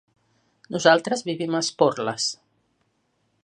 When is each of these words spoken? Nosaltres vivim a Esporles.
Nosaltres 0.75 1.21
vivim 1.29 1.53
a 1.55 1.61
Esporles. 1.67 2.29